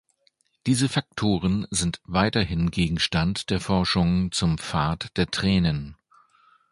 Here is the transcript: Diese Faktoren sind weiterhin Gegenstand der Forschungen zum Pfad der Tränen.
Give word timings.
Diese 0.65 0.89
Faktoren 0.89 1.67
sind 1.69 2.01
weiterhin 2.05 2.71
Gegenstand 2.71 3.51
der 3.51 3.59
Forschungen 3.59 4.31
zum 4.31 4.57
Pfad 4.57 5.15
der 5.15 5.29
Tränen. 5.29 5.95